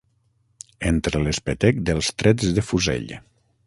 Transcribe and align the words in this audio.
Entre 0.91 1.21
l'espetec 1.27 1.85
dels 1.91 2.13
trets 2.23 2.51
de 2.59 2.69
fusell 2.73 3.19